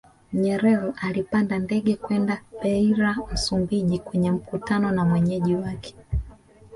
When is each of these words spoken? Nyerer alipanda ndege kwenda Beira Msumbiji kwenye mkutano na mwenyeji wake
Nyerer 0.33 0.93
alipanda 1.01 1.59
ndege 1.59 1.95
kwenda 1.95 2.41
Beira 2.61 3.17
Msumbiji 3.33 3.99
kwenye 3.99 4.31
mkutano 4.31 4.91
na 4.91 5.05
mwenyeji 5.05 5.55
wake 5.55 5.95